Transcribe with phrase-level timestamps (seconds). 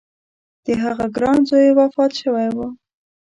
[0.65, 2.57] د هغه ګران زوی وفات شوی و.